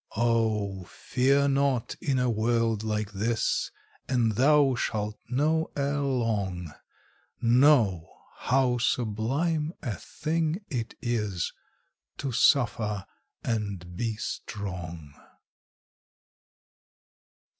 Oh, 0.17 0.85
fear 0.85 1.47
not 1.47 1.93
in 2.01 2.17
a 2.17 2.27
world 2.27 2.81
like 2.81 3.11
this, 3.11 3.69
And 4.09 4.31
thou 4.31 4.73
shalt 4.73 5.19
know 5.29 5.69
ere 5.75 5.99
long, 5.99 6.73
Know 7.39 8.09
how 8.37 8.79
sublime 8.79 9.73
a 9.83 9.93
thing 9.95 10.61
it 10.71 10.95
is 11.03 11.53
To 12.17 12.31
suffer 12.31 13.05
and 13.43 13.95
be 13.95 14.15
strong. 14.15 15.13